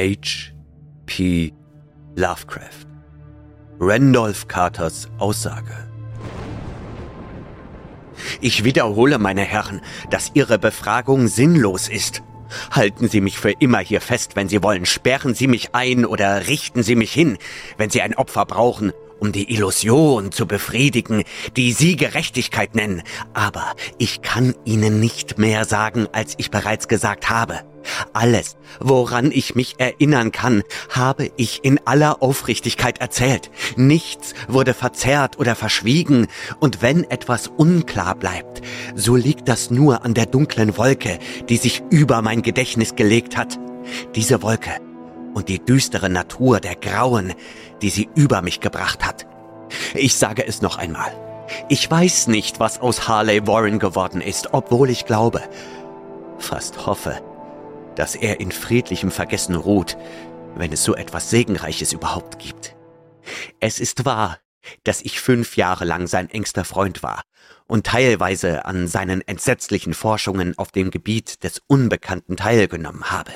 H. 0.00 0.54
P. 1.04 1.52
Lovecraft. 2.16 2.86
Randolph 3.78 4.48
Carters 4.48 5.10
Aussage. 5.18 5.76
Ich 8.40 8.64
wiederhole, 8.64 9.18
meine 9.18 9.42
Herren, 9.42 9.82
dass 10.08 10.30
Ihre 10.32 10.58
Befragung 10.58 11.28
sinnlos 11.28 11.90
ist. 11.90 12.22
Halten 12.70 13.08
Sie 13.08 13.20
mich 13.20 13.38
für 13.38 13.50
immer 13.50 13.80
hier 13.80 14.00
fest, 14.00 14.36
wenn 14.36 14.48
Sie 14.48 14.62
wollen. 14.62 14.86
Sperren 14.86 15.34
Sie 15.34 15.46
mich 15.46 15.74
ein 15.74 16.06
oder 16.06 16.46
richten 16.46 16.82
Sie 16.82 16.94
mich 16.94 17.12
hin, 17.12 17.36
wenn 17.76 17.90
Sie 17.90 18.00
ein 18.00 18.14
Opfer 18.14 18.46
brauchen 18.46 18.92
um 19.18 19.32
die 19.32 19.52
Illusion 19.52 20.32
zu 20.32 20.46
befriedigen, 20.46 21.24
die 21.54 21.72
Sie 21.72 21.96
Gerechtigkeit 21.96 22.74
nennen. 22.74 23.02
Aber 23.34 23.74
ich 23.98 24.22
kann 24.22 24.54
Ihnen 24.64 24.98
nicht 24.98 25.36
mehr 25.36 25.66
sagen, 25.66 26.08
als 26.10 26.36
ich 26.38 26.50
bereits 26.50 26.88
gesagt 26.88 27.28
habe. 27.28 27.60
Alles, 28.12 28.56
woran 28.80 29.30
ich 29.32 29.54
mich 29.54 29.76
erinnern 29.78 30.32
kann, 30.32 30.62
habe 30.90 31.30
ich 31.36 31.64
in 31.64 31.80
aller 31.86 32.22
Aufrichtigkeit 32.22 33.00
erzählt. 33.00 33.50
Nichts 33.76 34.34
wurde 34.48 34.74
verzerrt 34.74 35.38
oder 35.38 35.54
verschwiegen, 35.54 36.26
und 36.58 36.82
wenn 36.82 37.04
etwas 37.04 37.48
unklar 37.48 38.14
bleibt, 38.14 38.62
so 38.94 39.16
liegt 39.16 39.48
das 39.48 39.70
nur 39.70 40.04
an 40.04 40.14
der 40.14 40.26
dunklen 40.26 40.76
Wolke, 40.76 41.18
die 41.48 41.56
sich 41.56 41.82
über 41.90 42.22
mein 42.22 42.42
Gedächtnis 42.42 42.94
gelegt 42.94 43.36
hat. 43.36 43.58
Diese 44.14 44.42
Wolke 44.42 44.70
und 45.34 45.48
die 45.48 45.58
düstere 45.58 46.10
Natur 46.10 46.60
der 46.60 46.76
Grauen, 46.76 47.34
die 47.82 47.90
sie 47.90 48.08
über 48.14 48.42
mich 48.42 48.60
gebracht 48.60 49.04
hat. 49.06 49.26
Ich 49.94 50.16
sage 50.16 50.46
es 50.46 50.62
noch 50.62 50.78
einmal. 50.78 51.10
Ich 51.68 51.90
weiß 51.90 52.28
nicht, 52.28 52.60
was 52.60 52.80
aus 52.80 53.08
Harley 53.08 53.46
Warren 53.46 53.78
geworden 53.78 54.20
ist, 54.20 54.52
obwohl 54.52 54.90
ich 54.90 55.06
glaube, 55.06 55.42
fast 56.38 56.86
hoffe, 56.86 57.20
dass 57.96 58.14
er 58.14 58.40
in 58.40 58.52
friedlichem 58.52 59.10
Vergessen 59.10 59.54
ruht, 59.54 59.96
wenn 60.54 60.72
es 60.72 60.84
so 60.84 60.94
etwas 60.94 61.30
Segenreiches 61.30 61.92
überhaupt 61.92 62.38
gibt. 62.38 62.76
Es 63.60 63.80
ist 63.80 64.04
wahr, 64.04 64.38
dass 64.84 65.02
ich 65.02 65.20
fünf 65.20 65.56
Jahre 65.56 65.84
lang 65.84 66.06
sein 66.06 66.30
engster 66.30 66.64
Freund 66.64 67.02
war 67.02 67.22
und 67.66 67.86
teilweise 67.86 68.64
an 68.64 68.88
seinen 68.88 69.20
entsetzlichen 69.26 69.94
Forschungen 69.94 70.56
auf 70.58 70.72
dem 70.72 70.90
Gebiet 70.90 71.42
des 71.44 71.62
Unbekannten 71.66 72.36
teilgenommen 72.36 73.10
habe. 73.10 73.32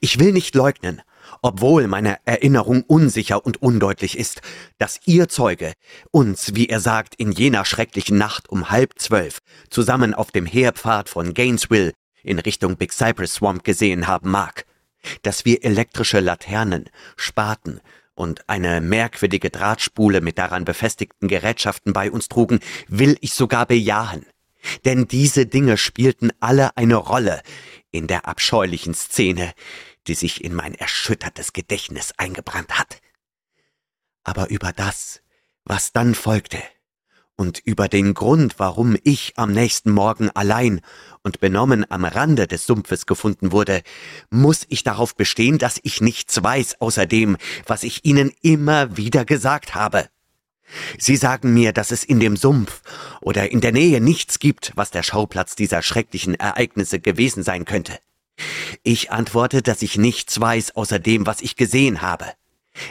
Ich 0.00 0.18
will 0.18 0.32
nicht 0.32 0.54
leugnen, 0.54 1.02
obwohl 1.42 1.86
meine 1.86 2.18
Erinnerung 2.24 2.82
unsicher 2.82 3.44
und 3.44 3.62
undeutlich 3.62 4.18
ist, 4.18 4.40
dass 4.78 5.00
Ihr 5.04 5.28
Zeuge 5.28 5.74
uns, 6.10 6.54
wie 6.54 6.68
er 6.68 6.80
sagt, 6.80 7.14
in 7.14 7.30
jener 7.30 7.64
schrecklichen 7.64 8.18
Nacht 8.18 8.48
um 8.48 8.70
halb 8.70 8.98
zwölf 8.98 9.38
zusammen 9.70 10.14
auf 10.14 10.32
dem 10.32 10.46
Heerpfad 10.46 11.08
von 11.08 11.34
Gainesville 11.34 11.92
in 12.28 12.38
Richtung 12.38 12.76
Big 12.76 12.92
Cypress 12.92 13.34
Swamp 13.34 13.64
gesehen 13.64 14.06
haben 14.06 14.30
mag, 14.30 14.66
dass 15.22 15.44
wir 15.44 15.64
elektrische 15.64 16.20
Laternen, 16.20 16.90
Spaten 17.16 17.80
und 18.14 18.48
eine 18.48 18.80
merkwürdige 18.80 19.50
Drahtspule 19.50 20.20
mit 20.20 20.38
daran 20.38 20.64
befestigten 20.64 21.28
Gerätschaften 21.28 21.92
bei 21.92 22.10
uns 22.10 22.28
trugen, 22.28 22.60
will 22.88 23.16
ich 23.20 23.32
sogar 23.32 23.66
bejahen. 23.66 24.26
Denn 24.84 25.06
diese 25.06 25.46
Dinge 25.46 25.76
spielten 25.76 26.30
alle 26.40 26.76
eine 26.76 26.96
Rolle 26.96 27.42
in 27.90 28.06
der 28.06 28.26
abscheulichen 28.26 28.92
Szene, 28.92 29.52
die 30.06 30.14
sich 30.14 30.42
in 30.44 30.54
mein 30.54 30.74
erschüttertes 30.74 31.52
Gedächtnis 31.52 32.12
eingebrannt 32.16 32.78
hat. 32.78 33.00
Aber 34.24 34.50
über 34.50 34.72
das, 34.72 35.22
was 35.64 35.92
dann 35.92 36.14
folgte, 36.14 36.62
und 37.38 37.60
über 37.64 37.88
den 37.88 38.14
Grund, 38.14 38.58
warum 38.58 38.96
ich 39.04 39.34
am 39.36 39.52
nächsten 39.52 39.92
Morgen 39.92 40.28
allein 40.30 40.80
und 41.22 41.38
benommen 41.38 41.88
am 41.88 42.04
Rande 42.04 42.48
des 42.48 42.66
Sumpfes 42.66 43.06
gefunden 43.06 43.52
wurde, 43.52 43.82
muss 44.28 44.66
ich 44.68 44.82
darauf 44.82 45.14
bestehen, 45.14 45.56
dass 45.56 45.78
ich 45.84 46.00
nichts 46.00 46.42
weiß 46.42 46.80
außer 46.80 47.06
dem, 47.06 47.36
was 47.64 47.84
ich 47.84 48.04
Ihnen 48.04 48.32
immer 48.42 48.96
wieder 48.96 49.24
gesagt 49.24 49.76
habe. 49.76 50.08
Sie 50.98 51.16
sagen 51.16 51.54
mir, 51.54 51.72
dass 51.72 51.92
es 51.92 52.02
in 52.02 52.18
dem 52.18 52.36
Sumpf 52.36 52.82
oder 53.20 53.52
in 53.52 53.60
der 53.60 53.72
Nähe 53.72 54.00
nichts 54.00 54.40
gibt, 54.40 54.72
was 54.74 54.90
der 54.90 55.04
Schauplatz 55.04 55.54
dieser 55.54 55.80
schrecklichen 55.80 56.34
Ereignisse 56.34 56.98
gewesen 56.98 57.44
sein 57.44 57.64
könnte. 57.64 58.00
Ich 58.82 59.12
antworte, 59.12 59.62
dass 59.62 59.82
ich 59.82 59.96
nichts 59.96 60.40
weiß 60.40 60.74
außer 60.74 60.98
dem, 60.98 61.24
was 61.24 61.40
ich 61.40 61.54
gesehen 61.54 62.02
habe. 62.02 62.26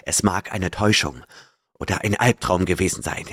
Es 0.03 0.23
mag 0.23 0.53
eine 0.53 0.71
Täuschung 0.71 1.21
oder 1.77 2.01
ein 2.05 2.15
Albtraum 2.15 2.63
gewesen 2.65 3.03
sein. 3.03 3.25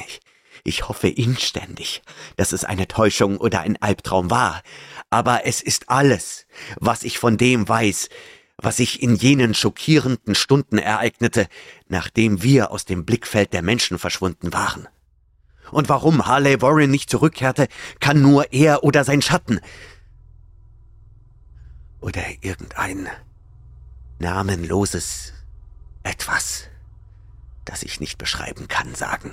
Ich, 0.64 0.88
hoffe 0.88 1.08
inständig, 1.08 2.02
dass 2.36 2.52
es 2.52 2.64
eine 2.64 2.88
Täuschung 2.88 3.36
oder 3.36 3.60
ein 3.60 3.80
Albtraum 3.82 4.30
war, 4.30 4.62
aber 5.10 5.46
es 5.46 5.60
ist 5.60 5.90
alles, 5.90 6.46
was 6.80 7.04
ich 7.04 7.18
von 7.18 7.36
dem 7.36 7.68
weiß, 7.68 8.08
was 8.56 8.78
sich 8.78 9.02
in 9.02 9.14
jenen 9.14 9.54
schockierenden 9.54 10.34
Stunden 10.34 10.78
ereignete, 10.78 11.48
nachdem 11.88 12.42
wir 12.42 12.70
aus 12.70 12.86
dem 12.86 13.04
Blickfeld 13.04 13.52
der 13.52 13.62
Menschen 13.62 13.98
verschwunden 13.98 14.54
waren. 14.54 14.88
Und 15.70 15.90
warum 15.90 16.26
Harley 16.26 16.62
Warren 16.62 16.90
nicht 16.90 17.10
zurückkehrte, 17.10 17.68
kann 18.00 18.22
nur 18.22 18.52
er 18.52 18.84
oder 18.84 19.04
sein 19.04 19.22
Schatten, 19.22 19.60
oder 22.04 22.22
irgendein 22.42 23.08
namenloses 24.18 25.32
etwas, 26.02 26.68
das 27.64 27.82
ich 27.82 27.98
nicht 27.98 28.18
beschreiben 28.18 28.68
kann, 28.68 28.94
sagen. 28.94 29.32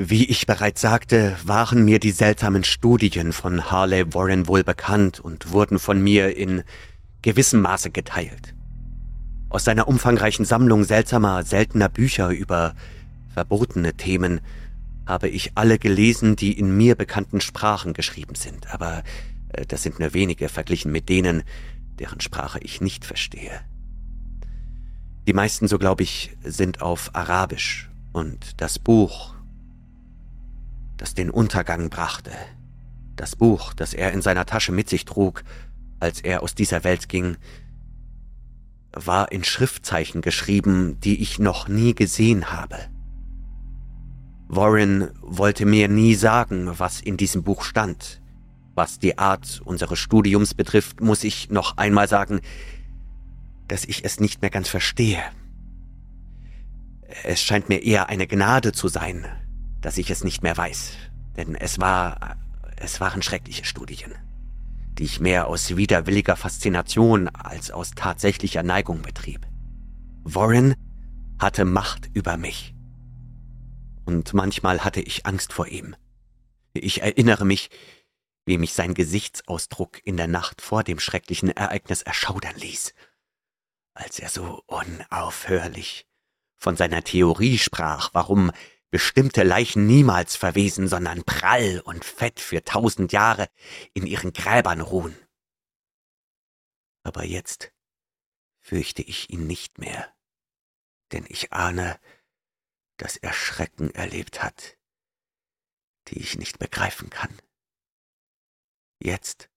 Wie 0.00 0.26
ich 0.26 0.46
bereits 0.46 0.80
sagte, 0.80 1.36
waren 1.42 1.84
mir 1.84 1.98
die 1.98 2.12
seltsamen 2.12 2.62
Studien 2.62 3.32
von 3.32 3.68
Harley 3.68 4.14
Warren 4.14 4.46
wohl 4.46 4.62
bekannt 4.62 5.18
und 5.18 5.50
wurden 5.50 5.80
von 5.80 6.00
mir 6.00 6.36
in 6.36 6.62
gewissem 7.20 7.62
Maße 7.62 7.90
geteilt. 7.90 8.54
Aus 9.48 9.64
seiner 9.64 9.88
umfangreichen 9.88 10.44
Sammlung 10.44 10.84
seltsamer, 10.84 11.42
seltener 11.42 11.88
Bücher 11.88 12.28
über 12.28 12.76
verbotene 13.34 13.94
Themen 13.94 14.40
habe 15.04 15.28
ich 15.28 15.50
alle 15.56 15.80
gelesen, 15.80 16.36
die 16.36 16.56
in 16.56 16.76
mir 16.76 16.94
bekannten 16.94 17.40
Sprachen 17.40 17.92
geschrieben 17.92 18.36
sind, 18.36 18.72
aber 18.72 19.02
äh, 19.48 19.66
das 19.66 19.82
sind 19.82 19.98
nur 19.98 20.14
wenige 20.14 20.48
verglichen 20.48 20.92
mit 20.92 21.08
denen, 21.08 21.42
deren 21.98 22.20
Sprache 22.20 22.60
ich 22.60 22.80
nicht 22.80 23.04
verstehe. 23.04 23.62
Die 25.26 25.32
meisten, 25.32 25.66
so 25.66 25.76
glaube 25.76 26.04
ich, 26.04 26.36
sind 26.44 26.82
auf 26.82 27.16
Arabisch 27.16 27.90
und 28.12 28.60
das 28.60 28.78
Buch, 28.78 29.34
das 30.98 31.14
den 31.14 31.30
Untergang 31.30 31.88
brachte, 31.88 32.32
das 33.16 33.36
Buch, 33.36 33.72
das 33.72 33.94
er 33.94 34.12
in 34.12 34.20
seiner 34.20 34.44
Tasche 34.44 34.72
mit 34.72 34.88
sich 34.88 35.06
trug, 35.06 35.42
als 36.00 36.20
er 36.20 36.42
aus 36.42 36.54
dieser 36.54 36.84
Welt 36.84 37.08
ging, 37.08 37.36
war 38.92 39.32
in 39.32 39.44
Schriftzeichen 39.44 40.20
geschrieben, 40.22 41.00
die 41.00 41.20
ich 41.22 41.38
noch 41.38 41.68
nie 41.68 41.94
gesehen 41.94 42.52
habe. 42.52 42.76
Warren 44.48 45.10
wollte 45.20 45.66
mir 45.66 45.88
nie 45.88 46.14
sagen, 46.14 46.78
was 46.78 47.00
in 47.00 47.16
diesem 47.16 47.42
Buch 47.42 47.62
stand. 47.62 48.20
Was 48.74 48.98
die 48.98 49.18
Art 49.18 49.60
unseres 49.64 49.98
Studiums 49.98 50.54
betrifft, 50.54 51.00
muss 51.00 51.24
ich 51.24 51.50
noch 51.50 51.76
einmal 51.76 52.08
sagen, 52.08 52.40
dass 53.66 53.84
ich 53.84 54.04
es 54.04 54.20
nicht 54.20 54.40
mehr 54.40 54.50
ganz 54.50 54.68
verstehe. 54.68 55.22
Es 57.24 57.42
scheint 57.42 57.68
mir 57.68 57.82
eher 57.82 58.08
eine 58.08 58.26
Gnade 58.26 58.72
zu 58.72 58.88
sein, 58.88 59.26
dass 59.80 59.98
ich 59.98 60.10
es 60.10 60.24
nicht 60.24 60.42
mehr 60.42 60.56
weiß, 60.56 60.92
denn 61.36 61.54
es 61.54 61.78
war, 61.78 62.36
es 62.76 63.00
waren 63.00 63.22
schreckliche 63.22 63.64
Studien, 63.64 64.14
die 64.98 65.04
ich 65.04 65.20
mehr 65.20 65.46
aus 65.46 65.76
widerwilliger 65.76 66.36
Faszination 66.36 67.28
als 67.28 67.70
aus 67.70 67.92
tatsächlicher 67.92 68.62
Neigung 68.62 69.02
betrieb. 69.02 69.46
Warren 70.24 70.74
hatte 71.38 71.64
Macht 71.64 72.10
über 72.12 72.36
mich. 72.36 72.74
Und 74.04 74.34
manchmal 74.34 74.84
hatte 74.84 75.00
ich 75.00 75.26
Angst 75.26 75.52
vor 75.52 75.68
ihm. 75.68 75.94
Ich 76.72 77.02
erinnere 77.02 77.44
mich, 77.44 77.70
wie 78.46 78.58
mich 78.58 78.72
sein 78.72 78.94
Gesichtsausdruck 78.94 80.00
in 80.04 80.16
der 80.16 80.26
Nacht 80.26 80.62
vor 80.62 80.82
dem 80.82 80.98
schrecklichen 80.98 81.50
Ereignis 81.50 82.02
erschaudern 82.02 82.56
ließ, 82.56 82.94
als 83.94 84.18
er 84.18 84.30
so 84.30 84.62
unaufhörlich 84.66 86.06
von 86.56 86.74
seiner 86.74 87.04
Theorie 87.04 87.58
sprach, 87.58 88.10
warum 88.14 88.50
bestimmte 88.90 89.42
Leichen 89.42 89.86
niemals 89.86 90.36
verwesen, 90.36 90.88
sondern 90.88 91.24
prall 91.24 91.80
und 91.80 92.04
fett 92.04 92.40
für 92.40 92.64
tausend 92.64 93.12
Jahre 93.12 93.48
in 93.94 94.06
ihren 94.06 94.32
Gräbern 94.32 94.80
ruhen. 94.80 95.16
Aber 97.02 97.24
jetzt 97.24 97.72
fürchte 98.60 99.02
ich 99.02 99.30
ihn 99.30 99.46
nicht 99.46 99.78
mehr, 99.78 100.14
denn 101.12 101.24
ich 101.28 101.52
ahne, 101.52 102.00
dass 102.96 103.16
er 103.16 103.32
Schrecken 103.32 103.94
erlebt 103.94 104.42
hat, 104.42 104.76
die 106.08 106.18
ich 106.18 106.36
nicht 106.36 106.58
begreifen 106.58 107.10
kann. 107.10 107.40
Jetzt 108.98 109.50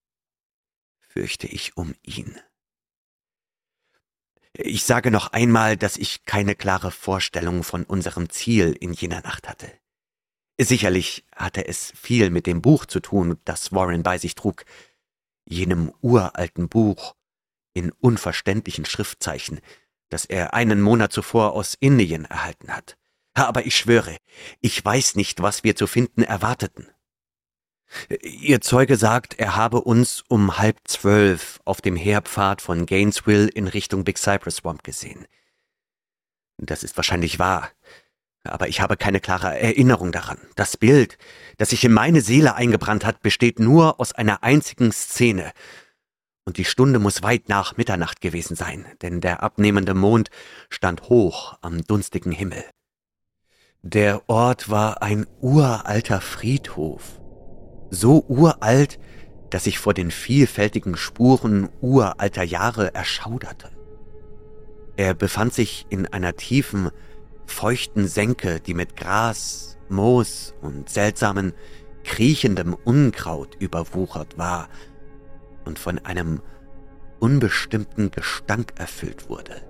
fürchte 1.00 1.46
ich 1.46 1.76
um 1.76 1.94
ihn. 2.02 2.40
Ich 4.54 4.84
sage 4.84 5.10
noch 5.10 5.32
einmal, 5.32 5.76
dass 5.76 5.96
ich 5.96 6.24
keine 6.24 6.54
klare 6.54 6.90
Vorstellung 6.90 7.62
von 7.62 7.84
unserem 7.84 8.28
Ziel 8.28 8.76
in 8.78 8.92
jener 8.92 9.22
Nacht 9.22 9.48
hatte. 9.48 9.72
Sicherlich 10.60 11.24
hatte 11.34 11.66
es 11.66 11.92
viel 11.96 12.28
mit 12.30 12.46
dem 12.46 12.60
Buch 12.60 12.84
zu 12.84 13.00
tun, 13.00 13.38
das 13.44 13.72
Warren 13.72 14.02
bei 14.02 14.18
sich 14.18 14.34
trug, 14.34 14.64
jenem 15.46 15.92
uralten 16.02 16.68
Buch, 16.68 17.16
in 17.74 17.90
unverständlichen 17.92 18.84
Schriftzeichen, 18.84 19.60
das 20.10 20.26
er 20.26 20.52
einen 20.52 20.82
Monat 20.82 21.12
zuvor 21.12 21.54
aus 21.54 21.74
Indien 21.80 22.26
erhalten 22.26 22.70
hat. 22.70 22.98
Aber 23.34 23.64
ich 23.64 23.74
schwöre, 23.76 24.18
ich 24.60 24.84
weiß 24.84 25.14
nicht, 25.14 25.40
was 25.40 25.64
wir 25.64 25.74
zu 25.74 25.86
finden 25.86 26.22
erwarteten. 26.22 26.86
Ihr 28.22 28.60
Zeuge 28.60 28.96
sagt, 28.96 29.38
er 29.38 29.56
habe 29.56 29.80
uns 29.80 30.24
um 30.28 30.58
halb 30.58 30.78
zwölf 30.84 31.60
auf 31.64 31.80
dem 31.80 31.96
Heerpfad 31.96 32.62
von 32.62 32.86
Gainesville 32.86 33.48
in 33.48 33.68
Richtung 33.68 34.04
Big 34.04 34.18
Cypress 34.18 34.56
Swamp 34.56 34.82
gesehen. 34.82 35.26
Das 36.58 36.82
ist 36.82 36.96
wahrscheinlich 36.96 37.38
wahr, 37.38 37.70
aber 38.44 38.68
ich 38.68 38.80
habe 38.80 38.96
keine 38.96 39.20
klare 39.20 39.58
Erinnerung 39.58 40.12
daran. 40.12 40.38
Das 40.54 40.76
Bild, 40.76 41.18
das 41.58 41.70
sich 41.70 41.84
in 41.84 41.92
meine 41.92 42.20
Seele 42.20 42.54
eingebrannt 42.54 43.04
hat, 43.04 43.22
besteht 43.22 43.58
nur 43.58 44.00
aus 44.00 44.12
einer 44.12 44.42
einzigen 44.42 44.92
Szene, 44.92 45.52
und 46.44 46.56
die 46.56 46.64
Stunde 46.64 46.98
muss 46.98 47.22
weit 47.22 47.48
nach 47.48 47.76
Mitternacht 47.76 48.20
gewesen 48.20 48.56
sein, 48.56 48.86
denn 49.00 49.20
der 49.20 49.42
abnehmende 49.42 49.94
Mond 49.94 50.30
stand 50.70 51.02
hoch 51.02 51.56
am 51.60 51.82
dunstigen 51.84 52.32
Himmel. 52.32 52.64
Der 53.82 54.28
Ort 54.28 54.68
war 54.68 55.02
ein 55.02 55.26
uralter 55.40 56.20
Friedhof, 56.20 57.20
so 57.92 58.24
uralt, 58.26 58.98
dass 59.50 59.66
ich 59.66 59.78
vor 59.78 59.92
den 59.92 60.10
vielfältigen 60.10 60.96
Spuren 60.96 61.68
uralter 61.82 62.42
Jahre 62.42 62.94
erschauderte. 62.94 63.68
Er 64.96 65.14
befand 65.14 65.52
sich 65.52 65.86
in 65.90 66.06
einer 66.06 66.34
tiefen, 66.34 66.90
feuchten 67.46 68.08
Senke, 68.08 68.60
die 68.60 68.74
mit 68.74 68.96
Gras, 68.96 69.76
Moos 69.90 70.54
und 70.62 70.88
seltsamen, 70.88 71.52
kriechendem 72.02 72.74
Unkraut 72.74 73.56
überwuchert 73.60 74.38
war, 74.38 74.68
und 75.64 75.78
von 75.78 75.98
einem 76.00 76.40
unbestimmten 77.20 78.10
Gestank 78.10 78.72
erfüllt 78.78 79.28
wurde, 79.28 79.62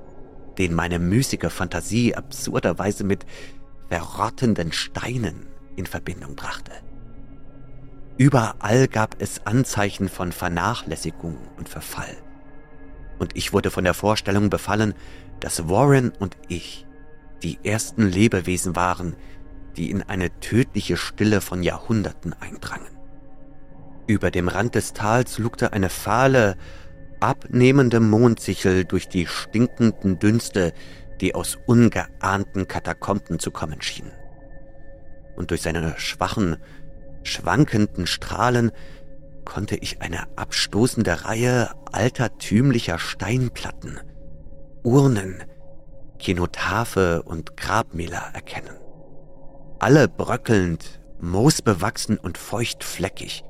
den 0.58 0.75
meine 0.75 0.98
müßige 0.98 1.50
Fantasie 1.52 2.14
absurderweise 2.14 3.04
mit 3.04 3.26
verrottenden 3.90 4.72
Steinen 4.72 5.48
in 5.76 5.86
Verbindung 5.86 6.34
brachte. 6.36 6.72
Überall 8.22 8.86
gab 8.86 9.16
es 9.19 9.44
Anzeichen 9.46 10.08
von 10.08 10.30
Vernachlässigung 10.30 11.38
und 11.56 11.69
Verfall. 11.69 12.16
Und 13.19 13.36
ich 13.36 13.52
wurde 13.52 13.72
von 13.72 13.82
der 13.82 13.94
Vorstellung 13.94 14.48
befallen, 14.48 14.94
dass 15.40 15.69
Warren 15.69 16.12
und 16.20 16.36
ich 16.46 16.86
die 17.42 17.58
ersten 17.64 18.06
Lebewesen 18.06 18.76
waren, 18.76 19.16
die 19.76 19.90
in 19.90 20.04
eine 20.04 20.30
tödliche 20.38 20.96
Stille 20.96 21.40
von 21.40 21.64
Jahrhunderten 21.64 22.32
eindrangen. 22.34 22.96
Über 24.06 24.30
dem 24.30 24.46
Rand 24.46 24.76
des 24.76 24.92
Tals 24.92 25.38
lugte 25.38 25.72
eine 25.72 25.90
fahle, 25.90 26.56
abnehmende 27.18 27.98
Mondsichel 27.98 28.84
durch 28.84 29.08
die 29.08 29.26
stinkenden 29.26 30.20
Dünste, 30.20 30.72
die 31.20 31.34
aus 31.34 31.58
ungeahnten 31.66 32.68
Katakomben 32.68 33.40
zu 33.40 33.50
kommen 33.50 33.82
schienen. 33.82 34.12
Und 35.34 35.50
durch 35.50 35.62
seine 35.62 35.94
schwachen, 35.98 36.58
schwankenden 37.24 38.06
Strahlen 38.06 38.72
konnte 39.44 39.76
ich 39.76 40.00
eine 40.02 40.26
abstoßende 40.36 41.24
Reihe 41.24 41.70
altertümlicher 41.90 42.98
Steinplatten, 42.98 44.00
Urnen, 44.82 45.42
Kenotaphe 46.19 47.22
und 47.22 47.56
Grabmäler 47.56 48.30
erkennen. 48.32 48.76
Alle 49.78 50.08
bröckelnd, 50.08 51.00
moosbewachsen 51.20 52.19
und 52.19 52.38
feuchtfleckig, 52.38 53.44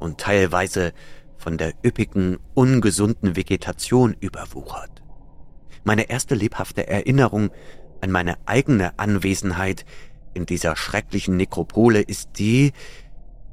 und 0.00 0.18
teilweise 0.18 0.92
von 1.36 1.58
der 1.58 1.72
üppigen, 1.84 2.38
ungesunden 2.54 3.36
Vegetation 3.36 4.16
überwuchert. 4.18 5.02
Meine 5.84 6.10
erste 6.10 6.34
lebhafte 6.34 6.88
Erinnerung 6.88 7.50
an 8.00 8.10
meine 8.10 8.36
eigene 8.46 8.98
Anwesenheit 8.98 9.84
in 10.34 10.46
dieser 10.46 10.76
schrecklichen 10.76 11.36
Nekropole 11.36 12.00
ist 12.00 12.30
die, 12.38 12.72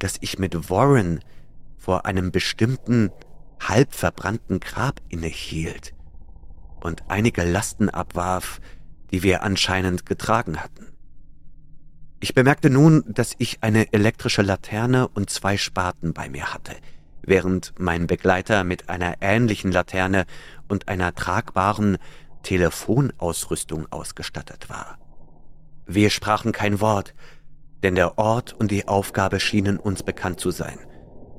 dass 0.05 0.17
ich 0.21 0.37
mit 0.37 0.69
Warren 0.69 1.19
vor 1.77 2.05
einem 2.05 2.31
bestimmten, 2.31 3.09
halb 3.59 3.91
verbrannten 3.91 4.59
Grab 4.59 5.01
innehielt 5.09 5.95
und 6.79 7.01
einige 7.07 7.43
Lasten 7.43 7.89
abwarf, 7.89 8.61
die 9.11 9.23
wir 9.23 9.41
anscheinend 9.41 10.05
getragen 10.05 10.57
hatten. 10.57 10.93
Ich 12.19 12.35
bemerkte 12.35 12.69
nun, 12.69 13.03
dass 13.07 13.33
ich 13.39 13.63
eine 13.63 13.91
elektrische 13.93 14.43
Laterne 14.43 15.07
und 15.07 15.31
zwei 15.31 15.57
Spaten 15.57 16.13
bei 16.13 16.29
mir 16.29 16.53
hatte, 16.53 16.75
während 17.23 17.73
mein 17.79 18.05
Begleiter 18.05 18.63
mit 18.63 18.89
einer 18.89 19.15
ähnlichen 19.21 19.71
Laterne 19.71 20.27
und 20.67 20.87
einer 20.87 21.15
tragbaren 21.15 21.97
Telefonausrüstung 22.43 23.87
ausgestattet 23.91 24.69
war. 24.69 24.99
Wir 25.87 26.11
sprachen 26.11 26.51
kein 26.51 26.79
Wort, 26.79 27.15
denn 27.85 27.93
der 27.93 28.17
Ort 28.17 28.53
und 28.53 28.71
die 28.71 28.87
Aufgabe 28.87 29.39
schienen 29.39 29.77
uns 29.77 30.01
bekannt 30.01 30.39
zu 30.39 30.49
sein, 30.49 30.79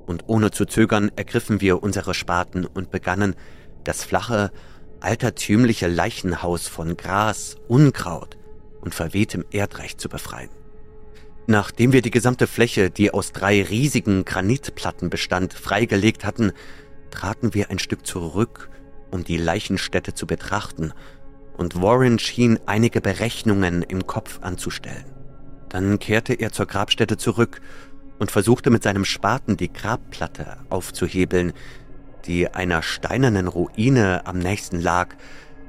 und 0.07 0.29
ohne 0.29 0.53
zu 0.53 0.65
zögern 0.65 1.11
ergriffen 1.17 1.61
wir 1.61 1.83
unsere 1.83 2.15
Spaten 2.15 2.65
und 2.65 2.93
begannen, 2.93 3.35
das 3.83 4.05
flache, 4.05 4.53
altertümliche 5.01 5.89
Leichenhaus 5.89 6.69
von 6.69 6.97
Gras, 6.97 7.57
Unkraut 7.67 8.39
und 8.81 8.95
verwehtem 8.95 9.45
Erdreich 9.51 9.97
zu 9.97 10.09
befreien. 10.09 10.51
Nachdem 11.49 11.93
wir 11.93 12.01
die 12.01 12.13
gesamte 12.13 12.47
Fläche, 12.47 12.91
die 12.91 13.13
aus 13.13 13.33
drei 13.33 13.65
riesigen 13.65 14.25
Granitplatten 14.25 15.11
bestand, 15.11 15.53
freigelegt 15.53 16.25
hatten, 16.25 16.53
traten 17.11 17.55
wir 17.55 17.71
ein 17.71 17.81
Stück 17.81 18.07
zurück, 18.07 18.71
um 19.11 19.25
die 19.25 19.37
Leichenstätte 19.37 20.15
zu 20.15 20.29
betrachten, 20.29 20.93
und 21.57 21.83
Warren 21.83 22.21
schien 22.21 22.61
einige 22.67 23.01
Berechnungen 23.01 23.83
im 23.83 24.07
Kopf 24.07 24.39
anzustellen. 24.43 25.16
Dann 25.69 25.99
kehrte 25.99 26.35
er 26.35 26.53
zur 26.53 26.67
Grabstätte 26.67 27.17
zurück 27.17 27.61
und 28.19 28.31
versuchte 28.31 28.71
mit 28.71 28.83
seinem 28.83 29.05
Spaten 29.05 29.57
die 29.57 29.73
Grabplatte 29.73 30.59
aufzuhebeln, 30.71 31.53
die 32.27 32.49
einer 32.49 32.83
steinernen 32.83 33.47
Ruine 33.47 34.27
am 34.27 34.39
nächsten 34.39 34.81
lag, 34.81 35.15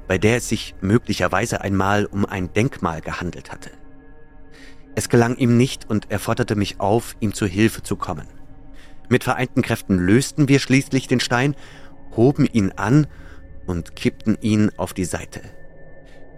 bei 0.07 0.17
der 0.17 0.37
es 0.37 0.49
sich 0.49 0.75
möglicherweise 0.81 1.61
einmal 1.61 2.05
um 2.05 2.25
ein 2.25 2.53
Denkmal 2.53 3.01
gehandelt 3.01 3.51
hatte. 3.51 3.71
Es 4.95 5.09
gelang 5.09 5.35
ihm 5.35 5.57
nicht 5.57 5.89
und 5.89 6.09
er 6.09 6.19
forderte 6.19 6.55
mich 6.55 6.79
auf, 6.79 7.15
ihm 7.19 7.33
zu 7.33 7.45
Hilfe 7.45 7.83
zu 7.83 7.97
kommen. 7.97 8.27
Mit 9.09 9.23
vereinten 9.23 9.61
Kräften 9.61 9.99
lösten 9.99 10.47
wir 10.47 10.59
schließlich 10.59 11.07
den 11.07 11.19
Stein, 11.19 11.55
hoben 12.15 12.45
ihn 12.45 12.71
an 12.71 13.07
und 13.67 13.95
kippten 13.95 14.37
ihn 14.41 14.71
auf 14.77 14.93
die 14.93 15.05
Seite. 15.05 15.41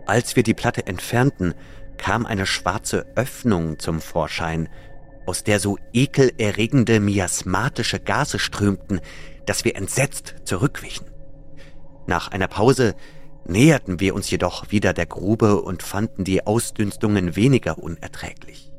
Als 0.05 0.35
wir 0.35 0.43
die 0.43 0.53
Platte 0.53 0.87
entfernten, 0.87 1.53
kam 1.99 2.25
eine 2.25 2.47
schwarze 2.47 3.05
Öffnung 3.15 3.77
zum 3.77 4.01
Vorschein, 4.01 4.69
aus 5.27 5.43
der 5.43 5.59
so 5.59 5.77
ekelerregende 5.93 6.99
miasmatische 6.99 7.99
Gase 7.99 8.39
strömten, 8.39 8.99
dass 9.45 9.63
wir 9.63 9.75
entsetzt 9.75 10.35
zurückwichen. 10.45 11.05
Nach 12.07 12.29
einer 12.29 12.47
Pause 12.47 12.95
näherten 13.45 13.99
wir 13.99 14.15
uns 14.15 14.31
jedoch 14.31 14.71
wieder 14.71 14.93
der 14.93 15.05
Grube 15.05 15.61
und 15.61 15.83
fanden 15.83 16.23
die 16.23 16.47
Ausdünstungen 16.47 17.35
weniger 17.35 17.77
unerträglich. 17.77 18.71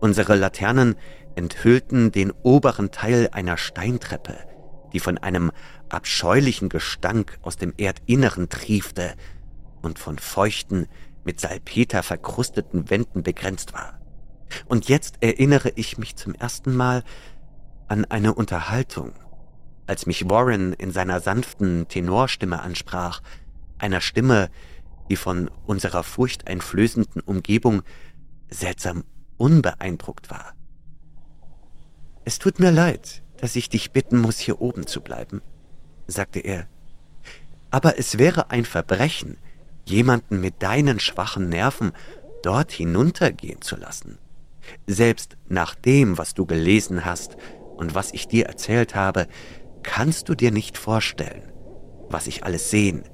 Unsere 0.00 0.34
Laternen 0.34 0.96
enthüllten 1.36 2.10
den 2.10 2.32
oberen 2.42 2.90
Teil 2.90 3.28
einer 3.32 3.56
Steintreppe, 3.56 4.36
die 4.92 5.00
von 5.00 5.18
einem 5.18 5.52
abscheulichen 5.88 6.68
Gestank 6.68 7.38
aus 7.42 7.56
dem 7.56 7.74
Erdinneren 7.76 8.48
triefte 8.48 9.14
und 9.82 9.98
von 9.98 10.18
feuchten, 10.18 10.88
mit 11.24 11.40
Salpeter 11.40 12.02
verkrusteten 12.02 12.90
Wänden 12.90 13.22
begrenzt 13.22 13.72
war. 13.72 14.00
Und 14.66 14.88
jetzt 14.88 15.16
erinnere 15.20 15.70
ich 15.76 15.98
mich 15.98 16.16
zum 16.16 16.34
ersten 16.34 16.74
Mal 16.74 17.02
an 17.88 18.04
eine 18.04 18.34
Unterhaltung, 18.34 19.12
als 19.86 20.06
mich 20.06 20.28
Warren 20.28 20.72
in 20.72 20.92
seiner 20.92 21.20
sanften 21.20 21.88
Tenorstimme 21.88 22.60
ansprach, 22.60 23.22
einer 23.78 24.00
Stimme, 24.00 24.50
die 25.08 25.16
von 25.16 25.50
unserer 25.66 26.04
furchteinflößenden 26.04 27.20
Umgebung 27.22 27.82
seltsam 28.48 29.04
unbeeindruckt 29.36 30.30
war. 30.30 30.54
Es 32.24 32.38
tut 32.38 32.60
mir 32.60 32.70
leid, 32.70 33.22
dass 33.38 33.56
ich 33.56 33.68
dich 33.68 33.92
bitten 33.92 34.18
muss, 34.18 34.38
hier 34.38 34.60
oben 34.60 34.86
zu 34.86 35.00
bleiben, 35.00 35.40
sagte 36.06 36.40
er. 36.40 36.68
Aber 37.70 37.98
es 37.98 38.18
wäre 38.18 38.50
ein 38.50 38.64
Verbrechen, 38.64 39.38
jemanden 39.84 40.40
mit 40.40 40.62
deinen 40.62 41.00
schwachen 41.00 41.48
Nerven 41.48 41.92
dort 42.42 42.72
hinuntergehen 42.72 43.60
zu 43.60 43.76
lassen. 43.76 44.18
Selbst 44.86 45.36
nach 45.48 45.74
dem, 45.74 46.18
was 46.18 46.34
du 46.34 46.46
gelesen 46.46 47.04
hast 47.04 47.36
und 47.76 47.94
was 47.94 48.12
ich 48.12 48.28
dir 48.28 48.46
erzählt 48.46 48.94
habe, 48.94 49.26
kannst 49.82 50.28
du 50.28 50.34
dir 50.34 50.50
nicht 50.50 50.78
vorstellen, 50.78 51.50
was 52.08 52.26
ich 52.26 52.44
alles 52.44 52.70
sehen 52.70 53.04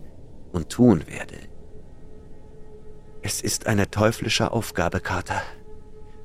und 0.52 0.70
tun 0.70 1.04
werde. 1.06 1.38
Es 3.22 3.40
ist 3.40 3.66
eine 3.66 3.90
teuflische 3.90 4.52
Aufgabe, 4.52 5.00
Carter. 5.00 5.42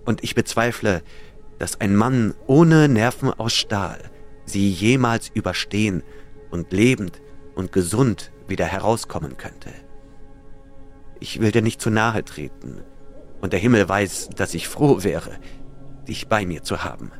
Und 0.05 0.23
ich 0.23 0.35
bezweifle, 0.35 1.03
dass 1.59 1.79
ein 1.79 1.95
Mann 1.95 2.33
ohne 2.47 2.89
Nerven 2.89 3.31
aus 3.31 3.53
Stahl 3.53 4.11
sie 4.45 4.69
jemals 4.69 5.29
überstehen 5.29 6.03
und 6.49 6.71
lebend 6.71 7.21
und 7.55 7.71
gesund 7.71 8.31
wieder 8.47 8.65
herauskommen 8.65 9.37
könnte. 9.37 9.71
Ich 11.21 11.39
will 11.39 11.51
dir 11.51 11.61
nicht 11.61 11.79
zu 11.79 11.89
nahe 11.89 12.25
treten, 12.25 12.81
und 13.41 13.53
der 13.53 13.59
Himmel 13.59 13.87
weiß, 13.87 14.29
dass 14.35 14.53
ich 14.53 14.67
froh 14.67 15.03
wäre, 15.03 15.31
dich 16.07 16.27
bei 16.27 16.45
mir 16.45 16.63
zu 16.63 16.83
haben. 16.83 17.11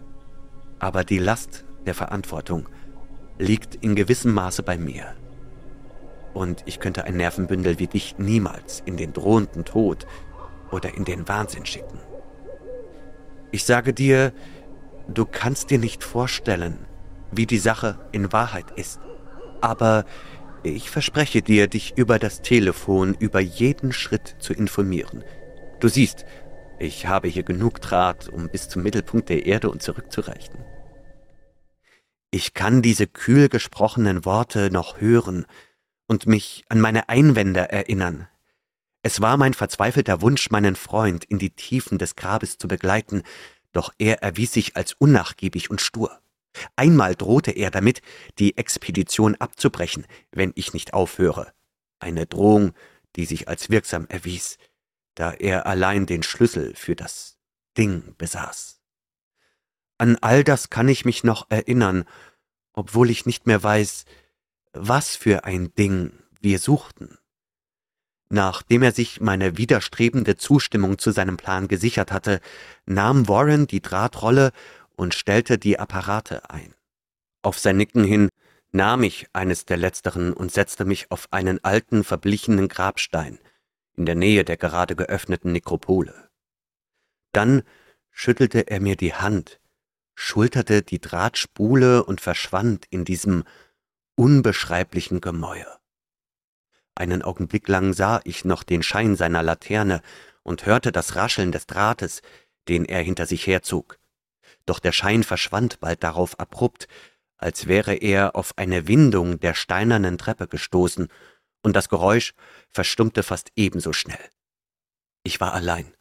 Aber 0.79 1.03
die 1.03 1.19
Last 1.19 1.65
der 1.85 1.95
Verantwortung 1.95 2.67
liegt 3.37 3.75
in 3.75 3.95
gewissem 3.95 4.33
Maße 4.33 4.63
bei 4.63 4.77
mir. 4.77 5.13
Und 6.33 6.63
ich 6.65 6.79
könnte 6.79 7.03
ein 7.03 7.17
Nervenbündel 7.17 7.77
wie 7.77 7.87
dich 7.87 8.17
niemals 8.17 8.81
in 8.85 8.97
den 8.97 9.13
drohenden 9.13 9.65
Tod 9.65 10.07
oder 10.71 10.95
in 10.95 11.05
den 11.05 11.27
Wahnsinn 11.27 11.65
schicken. 11.65 11.99
Ich 13.51 13.65
sage 13.65 13.93
dir, 13.93 14.33
du 15.07 15.25
kannst 15.25 15.69
dir 15.69 15.79
nicht 15.79 16.03
vorstellen, 16.03 16.85
wie 17.31 17.45
die 17.45 17.59
Sache 17.59 17.99
in 18.11 18.33
Wahrheit 18.33 18.71
ist. 18.75 18.99
Aber 19.59 20.05
ich 20.63 20.89
verspreche 20.89 21.41
dir, 21.41 21.67
dich 21.67 21.97
über 21.97 22.19
das 22.19 22.41
Telefon 22.41 23.15
über 23.19 23.39
jeden 23.39 23.93
Schritt 23.93 24.35
zu 24.39 24.53
informieren. 24.53 25.23
Du 25.79 25.87
siehst, 25.87 26.25
ich 26.79 27.07
habe 27.07 27.27
hier 27.27 27.43
genug 27.43 27.81
Draht, 27.81 28.29
um 28.29 28.49
bis 28.49 28.69
zum 28.69 28.83
Mittelpunkt 28.83 29.29
der 29.29 29.45
Erde 29.45 29.69
und 29.69 29.81
zurückzureichen. 29.81 30.63
Ich 32.31 32.53
kann 32.53 32.81
diese 32.81 33.07
kühl 33.07 33.49
gesprochenen 33.49 34.23
Worte 34.23 34.71
noch 34.71 35.01
hören 35.01 35.45
und 36.07 36.27
mich 36.27 36.63
an 36.69 36.79
meine 36.79 37.09
Einwände 37.09 37.71
erinnern. 37.71 38.27
Es 39.03 39.21
war 39.21 39.37
mein 39.37 39.53
verzweifelter 39.53 40.21
Wunsch, 40.21 40.51
meinen 40.51 40.75
Freund 40.75 41.25
in 41.25 41.39
die 41.39 41.49
Tiefen 41.49 41.97
des 41.97 42.15
Grabes 42.15 42.57
zu 42.57 42.67
begleiten, 42.67 43.23
doch 43.73 43.93
er 43.97 44.21
erwies 44.21 44.53
sich 44.53 44.75
als 44.75 44.93
unnachgiebig 44.93 45.69
und 45.71 45.81
stur. 45.81 46.19
Einmal 46.75 47.15
drohte 47.15 47.51
er 47.51 47.71
damit, 47.71 48.01
die 48.39 48.57
Expedition 48.57 49.35
abzubrechen, 49.35 50.05
wenn 50.31 50.51
ich 50.55 50.73
nicht 50.73 50.93
aufhöre. 50.93 51.53
Eine 51.99 52.25
Drohung, 52.25 52.73
die 53.15 53.25
sich 53.25 53.47
als 53.47 53.69
wirksam 53.69 54.07
erwies, 54.07 54.57
da 55.15 55.31
er 55.33 55.65
allein 55.65 56.05
den 56.05 56.23
Schlüssel 56.23 56.73
für 56.75 56.95
das 56.95 57.37
Ding 57.77 58.15
besaß. 58.17 58.81
An 59.97 60.17
all 60.21 60.43
das 60.43 60.69
kann 60.69 60.87
ich 60.87 61.05
mich 61.05 61.23
noch 61.23 61.49
erinnern, 61.49 62.05
obwohl 62.73 63.09
ich 63.09 63.25
nicht 63.25 63.45
mehr 63.45 63.61
weiß, 63.61 64.05
was 64.73 65.15
für 65.15 65.43
ein 65.43 65.73
Ding 65.75 66.13
wir 66.39 66.59
suchten. 66.59 67.17
Nachdem 68.29 68.81
er 68.81 68.93
sich 68.93 69.19
meine 69.19 69.57
widerstrebende 69.57 70.37
Zustimmung 70.37 70.97
zu 70.97 71.11
seinem 71.11 71.35
Plan 71.35 71.67
gesichert 71.67 72.13
hatte, 72.13 72.39
nahm 72.85 73.27
Warren 73.27 73.67
die 73.67 73.81
Drahtrolle 73.81 74.53
und 75.01 75.15
stellte 75.15 75.57
die 75.57 75.79
Apparate 75.79 76.51
ein. 76.51 76.75
Auf 77.41 77.57
sein 77.57 77.77
Nicken 77.77 78.03
hin 78.03 78.29
nahm 78.71 79.01
ich 79.01 79.25
eines 79.33 79.65
der 79.65 79.77
letzteren 79.77 80.31
und 80.31 80.51
setzte 80.51 80.85
mich 80.85 81.09
auf 81.09 81.27
einen 81.31 81.63
alten, 81.63 82.03
verblichenen 82.03 82.67
Grabstein 82.67 83.39
in 83.97 84.05
der 84.05 84.13
Nähe 84.13 84.45
der 84.45 84.57
gerade 84.57 84.95
geöffneten 84.95 85.53
Nekropole. 85.53 86.29
Dann 87.33 87.63
schüttelte 88.11 88.67
er 88.67 88.79
mir 88.79 88.95
die 88.95 89.15
Hand 89.15 89.59
schulterte 90.13 90.83
die 90.83 91.01
Drahtspule 91.01 92.03
und 92.03 92.21
verschwand 92.21 92.85
in 92.91 93.05
diesem 93.05 93.43
unbeschreiblichen 94.13 95.19
Gemäuer. 95.19 95.79
Einen 96.93 97.23
Augenblick 97.23 97.67
lang 97.67 97.93
sah 97.93 98.21
ich 98.23 98.45
noch 98.45 98.61
den 98.61 98.83
Schein 98.83 99.15
seiner 99.15 99.41
Laterne 99.41 100.03
und 100.43 100.67
hörte 100.67 100.91
das 100.91 101.15
Rascheln 101.15 101.51
des 101.51 101.65
Drahtes, 101.65 102.21
den 102.67 102.85
er 102.85 103.01
hinter 103.01 103.25
sich 103.25 103.47
herzog. 103.47 103.97
Doch 104.71 104.79
der 104.79 104.93
Schein 104.93 105.25
verschwand 105.25 105.81
bald 105.81 106.01
darauf 106.01 106.39
abrupt, 106.39 106.87
als 107.35 107.67
wäre 107.67 107.93
er 107.93 108.37
auf 108.37 108.57
eine 108.57 108.87
Windung 108.87 109.37
der 109.37 109.53
steinernen 109.53 110.17
Treppe 110.17 110.47
gestoßen, 110.47 111.09
und 111.61 111.75
das 111.75 111.89
Geräusch 111.89 112.33
verstummte 112.69 113.21
fast 113.21 113.51
ebenso 113.57 113.91
schnell. 113.91 114.29
Ich 115.23 115.41
war 115.41 115.53
allein, 115.53 115.93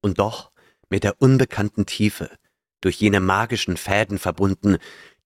und 0.00 0.18
doch 0.18 0.50
mit 0.88 1.04
der 1.04 1.22
unbekannten 1.22 1.86
Tiefe, 1.86 2.36
durch 2.80 2.96
jene 2.96 3.20
magischen 3.20 3.76
Fäden 3.76 4.18
verbunden, 4.18 4.78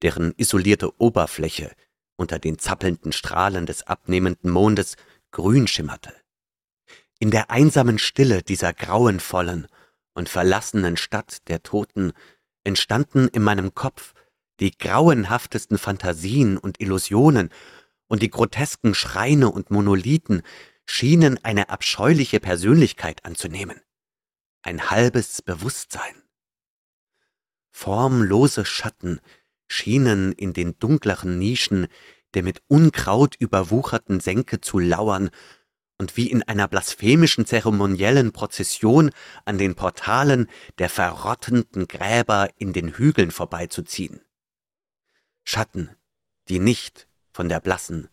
deren 0.02 0.34
isolierte 0.36 1.00
Oberfläche 1.00 1.72
unter 2.16 2.38
den 2.38 2.58
zappelnden 2.58 3.12
Strahlen 3.12 3.64
des 3.64 3.84
abnehmenden 3.84 4.50
Mondes 4.50 4.96
grün 5.30 5.68
schimmerte. 5.68 6.12
In 7.18 7.30
der 7.30 7.50
einsamen 7.50 7.98
Stille 7.98 8.42
dieser 8.42 8.74
grauenvollen 8.74 9.68
und 10.12 10.28
verlassenen 10.28 10.98
Stadt 10.98 11.48
der 11.48 11.62
Toten 11.62 12.12
entstanden 12.64 13.28
in 13.28 13.42
meinem 13.42 13.75
Kopf 13.75 14.14
die 14.61 14.76
grauenhaftesten 14.76 15.78
Fantasien 15.78 16.59
und 16.59 16.80
Illusionen, 16.80 17.50
und 18.06 18.23
die 18.23 18.30
grotesken 18.30 18.94
Schreine 18.94 19.50
und 19.50 19.71
Monolithen 19.71 20.42
schienen 20.87 21.42
eine 21.42 21.71
abscheuliche 21.71 22.38
Persönlichkeit 22.38 23.25
anzunehmen, 23.25 23.80
ein 24.62 24.90
halbes 24.90 25.42
Bewusstsein. 25.42 26.23
Formlose 27.71 28.64
Schatten 28.64 29.21
schienen 29.66 30.33
in 30.33 30.52
den 30.52 30.78
dunkleren 30.78 31.38
Nischen 31.38 31.88
der 32.35 32.42
mit 32.42 32.62
Unkraut 32.66 33.37
überwucherten 33.38 34.21
Senke 34.21 34.61
zu 34.61 34.78
lauern 34.78 35.30
und 35.98 36.16
wie 36.16 36.30
in 36.30 36.42
einer 36.42 36.68
blasphemischen 36.68 37.46
zeremoniellen 37.46 38.32
Prozession 38.32 39.10
an 39.44 39.58
den 39.58 39.74
Portalen 39.74 40.48
der 40.78 40.88
verrottenden 40.88 41.86
Gräber 41.86 42.48
in 42.58 42.72
den 42.72 42.96
Hügeln 42.96 43.30
vorbeizuziehen. 43.30 44.20
Schatten, 45.44 45.90
die 46.48 46.58
nicht 46.58 47.06
von 47.32 47.48
der 47.48 47.60
blassen, 47.60 48.08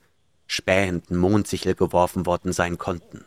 spähenden 0.47 1.17
Mondsichel 1.17 1.75
geworfen 1.75 2.25
worden 2.25 2.53
sein 2.53 2.77
konnten. 2.77 3.25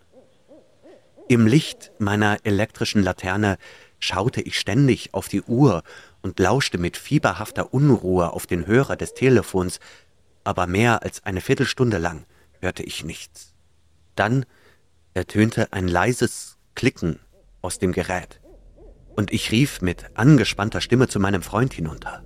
Im 1.26 1.46
Licht 1.46 1.90
meiner 1.98 2.38
elektrischen 2.44 3.02
Laterne 3.02 3.56
schaute 3.98 4.42
ich 4.42 4.60
ständig 4.60 5.14
auf 5.14 5.28
die 5.28 5.42
Uhr 5.42 5.82
und 6.20 6.38
lauschte 6.38 6.76
mit 6.76 6.98
fieberhafter 6.98 7.72
Unruhe 7.72 8.32
auf 8.32 8.46
den 8.46 8.66
Hörer 8.66 8.96
des 8.96 9.14
Telefons, 9.14 9.80
aber 10.44 10.66
mehr 10.66 11.02
als 11.02 11.24
eine 11.24 11.40
Viertelstunde 11.40 11.96
lang 11.96 12.26
hörte 12.60 12.82
ich 12.82 13.04
nichts. 13.04 13.53
Dann 14.14 14.46
ertönte 15.14 15.72
ein 15.72 15.88
leises 15.88 16.58
Klicken 16.74 17.20
aus 17.62 17.78
dem 17.78 17.92
Gerät, 17.92 18.40
und 19.16 19.32
ich 19.32 19.50
rief 19.50 19.80
mit 19.80 20.06
angespannter 20.14 20.80
Stimme 20.80 21.08
zu 21.08 21.20
meinem 21.20 21.42
Freund 21.42 21.72
hinunter. 21.72 22.24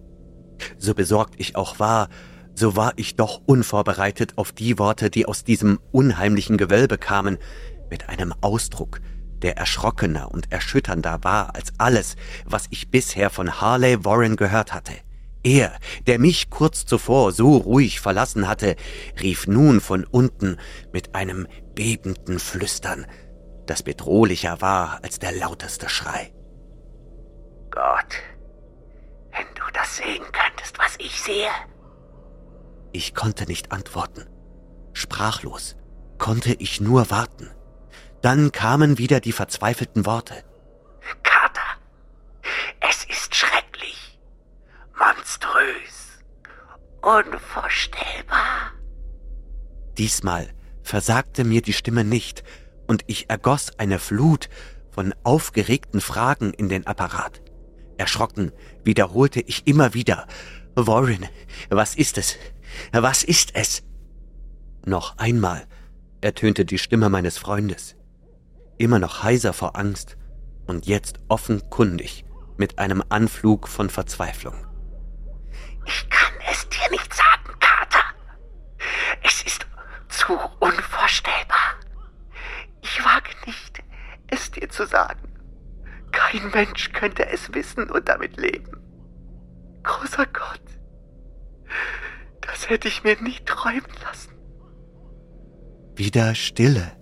So 0.78 0.94
besorgt 0.94 1.34
ich 1.36 1.54
auch 1.56 1.78
war, 1.78 2.08
so 2.54 2.74
war 2.74 2.92
ich 2.96 3.14
doch 3.14 3.40
unvorbereitet 3.46 4.32
auf 4.36 4.52
die 4.52 4.78
Worte, 4.78 5.10
die 5.10 5.26
aus 5.26 5.44
diesem 5.44 5.78
unheimlichen 5.92 6.56
Gewölbe 6.56 6.98
kamen, 6.98 7.38
mit 7.90 8.08
einem 8.08 8.34
Ausdruck, 8.40 9.00
der 9.42 9.56
erschrockener 9.56 10.32
und 10.32 10.50
erschütternder 10.50 11.22
war 11.22 11.54
als 11.54 11.72
alles, 11.78 12.16
was 12.44 12.66
ich 12.70 12.90
bisher 12.90 13.30
von 13.30 13.60
Harley 13.60 14.04
Warren 14.04 14.36
gehört 14.36 14.74
hatte. 14.74 14.92
Er, 15.48 15.78
der 16.06 16.18
mich 16.18 16.50
kurz 16.50 16.84
zuvor 16.84 17.32
so 17.32 17.56
ruhig 17.56 18.00
verlassen 18.00 18.46
hatte, 18.46 18.76
rief 19.18 19.46
nun 19.46 19.80
von 19.80 20.04
unten 20.04 20.58
mit 20.92 21.14
einem 21.14 21.46
bebenden 21.74 22.38
Flüstern, 22.38 23.06
das 23.64 23.82
bedrohlicher 23.82 24.60
war 24.60 25.02
als 25.02 25.18
der 25.20 25.32
lauteste 25.32 25.88
Schrei. 25.88 26.34
Gott, 27.70 28.16
wenn 29.30 29.46
du 29.54 29.62
das 29.72 29.96
sehen 29.96 30.24
könntest, 30.32 30.78
was 30.78 30.96
ich 30.98 31.18
sehe. 31.18 31.48
Ich 32.92 33.14
konnte 33.14 33.46
nicht 33.46 33.72
antworten. 33.72 34.26
Sprachlos 34.92 35.76
konnte 36.18 36.52
ich 36.52 36.82
nur 36.82 37.10
warten. 37.10 37.50
Dann 38.20 38.52
kamen 38.52 38.98
wieder 38.98 39.20
die 39.20 39.32
verzweifelten 39.32 40.04
Worte. 40.04 40.44
Carter, 41.22 41.78
es 42.80 43.06
ist 43.06 43.34
schrecklich, 43.34 44.18
monströs, 45.58 46.18
unvorstellbar. 47.02 48.72
Diesmal 49.96 50.48
versagte 50.82 51.44
mir 51.44 51.62
die 51.62 51.72
Stimme 51.72 52.04
nicht, 52.04 52.42
und 52.86 53.04
ich 53.06 53.28
ergoss 53.28 53.78
eine 53.78 53.98
Flut 53.98 54.48
von 54.90 55.14
aufgeregten 55.22 56.00
Fragen 56.00 56.52
in 56.54 56.68
den 56.68 56.86
Apparat. 56.86 57.42
Erschrocken 57.98 58.52
wiederholte 58.82 59.40
ich 59.40 59.66
immer 59.66 59.92
wieder 59.92 60.26
Warren, 60.74 61.26
was 61.68 61.94
ist 61.94 62.16
es? 62.16 62.36
Was 62.92 63.24
ist 63.24 63.54
es? 63.54 63.82
Noch 64.86 65.18
einmal 65.18 65.66
ertönte 66.20 66.64
die 66.64 66.78
Stimme 66.78 67.10
meines 67.10 67.36
Freundes 67.36 67.96
immer 68.78 69.00
noch 69.00 69.24
heiser 69.24 69.52
vor 69.52 69.76
Angst 69.76 70.16
und 70.66 70.86
jetzt 70.86 71.18
offenkundig 71.28 72.24
mit 72.56 72.78
einem 72.78 73.02
Anflug 73.08 73.66
von 73.66 73.90
Verzweiflung. 73.90 74.54
Ich 75.88 76.10
kann 76.10 76.34
es 76.52 76.68
dir 76.68 76.90
nicht 76.90 77.14
sagen, 77.14 77.58
Kater. 77.60 78.04
Es 79.22 79.42
ist 79.42 79.66
zu 80.10 80.34
unvorstellbar. 80.60 81.76
Ich 82.82 83.02
wage 83.02 83.30
nicht, 83.46 83.82
es 84.26 84.50
dir 84.50 84.68
zu 84.68 84.86
sagen. 84.86 85.32
Kein 86.12 86.50
Mensch 86.50 86.92
könnte 86.92 87.26
es 87.30 87.54
wissen 87.54 87.90
und 87.90 88.06
damit 88.06 88.36
leben. 88.36 88.76
Großer 89.82 90.26
Gott, 90.26 90.60
das 92.42 92.68
hätte 92.68 92.88
ich 92.88 93.02
mir 93.02 93.16
nie 93.22 93.38
träumen 93.46 93.94
lassen. 94.04 94.34
Wieder 95.96 96.34
Stille. 96.34 96.92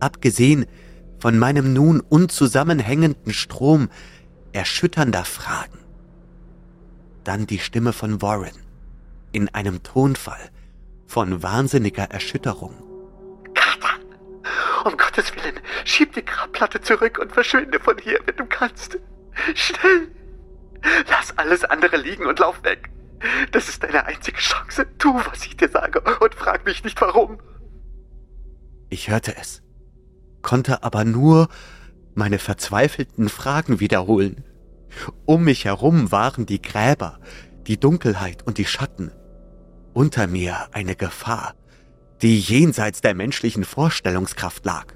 Abgesehen 0.00 0.64
von 1.18 1.38
meinem 1.38 1.74
nun 1.74 2.00
unzusammenhängenden 2.00 3.34
Strom 3.34 3.90
erschütternder 4.52 5.26
Fragen. 5.26 5.85
Dann 7.26 7.48
die 7.48 7.58
Stimme 7.58 7.92
von 7.92 8.22
Warren 8.22 8.54
in 9.32 9.48
einem 9.48 9.82
Tonfall 9.82 10.50
von 11.08 11.42
wahnsinniger 11.42 12.04
Erschütterung. 12.04 12.72
Carter, 13.52 13.98
um 14.84 14.96
Gottes 14.96 15.34
Willen, 15.34 15.58
schieb 15.84 16.12
die 16.12 16.24
Grabplatte 16.24 16.80
zurück 16.80 17.18
und 17.18 17.32
verschwinde 17.32 17.80
von 17.80 17.98
hier, 17.98 18.20
wenn 18.26 18.36
du 18.36 18.46
kannst. 18.46 19.00
Schnell! 19.56 20.06
Lass 21.10 21.36
alles 21.36 21.64
andere 21.64 21.96
liegen 21.96 22.26
und 22.26 22.38
lauf 22.38 22.62
weg. 22.62 22.90
Das 23.50 23.68
ist 23.68 23.82
deine 23.82 24.06
einzige 24.06 24.38
Chance. 24.38 24.86
Tu, 24.98 25.12
was 25.12 25.44
ich 25.46 25.56
dir 25.56 25.68
sage 25.68 26.00
und 26.20 26.32
frag 26.32 26.64
mich 26.64 26.84
nicht 26.84 27.00
warum. 27.00 27.40
Ich 28.88 29.10
hörte 29.10 29.36
es, 29.36 29.62
konnte 30.42 30.84
aber 30.84 31.04
nur 31.04 31.48
meine 32.14 32.38
verzweifelten 32.38 33.28
Fragen 33.28 33.80
wiederholen. 33.80 34.44
Um 35.24 35.44
mich 35.44 35.64
herum 35.64 36.12
waren 36.12 36.46
die 36.46 36.62
Gräber, 36.62 37.20
die 37.66 37.78
Dunkelheit 37.78 38.46
und 38.46 38.58
die 38.58 38.64
Schatten. 38.64 39.12
Unter 39.92 40.26
mir 40.26 40.68
eine 40.72 40.94
Gefahr, 40.94 41.54
die 42.22 42.38
jenseits 42.38 43.00
der 43.00 43.14
menschlichen 43.14 43.64
Vorstellungskraft 43.64 44.64
lag. 44.64 44.94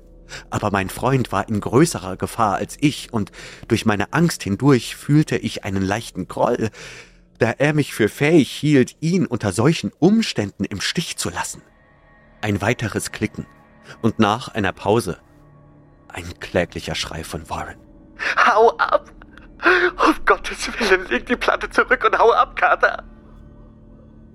Aber 0.48 0.70
mein 0.70 0.90
Freund 0.90 1.32
war 1.32 1.48
in 1.48 1.60
größerer 1.60 2.16
Gefahr 2.16 2.56
als 2.56 2.76
ich, 2.80 3.12
und 3.12 3.32
durch 3.66 3.84
meine 3.84 4.12
Angst 4.12 4.42
hindurch 4.42 4.94
fühlte 4.94 5.36
ich 5.36 5.64
einen 5.64 5.82
leichten 5.82 6.28
Groll, 6.28 6.70
da 7.38 7.50
er 7.50 7.72
mich 7.72 7.94
für 7.94 8.08
fähig 8.08 8.50
hielt, 8.50 8.96
ihn 9.00 9.26
unter 9.26 9.52
solchen 9.52 9.90
Umständen 9.98 10.64
im 10.64 10.80
Stich 10.80 11.16
zu 11.16 11.30
lassen. 11.30 11.62
Ein 12.42 12.60
weiteres 12.60 13.10
Klicken, 13.10 13.46
und 14.02 14.18
nach 14.18 14.48
einer 14.48 14.72
Pause 14.72 15.18
ein 16.08 16.38
kläglicher 16.40 16.94
Schrei 16.94 17.24
von 17.24 17.48
Warren. 17.48 17.76
Hau 18.36 18.76
ab! 18.76 19.10
Um 20.06 20.14
Gottes 20.24 20.68
Willen, 20.78 21.06
leg 21.08 21.26
die 21.26 21.36
Platte 21.36 21.68
zurück 21.70 22.04
und 22.04 22.18
hau 22.18 22.32
ab, 22.32 22.56
Kater! 22.56 23.04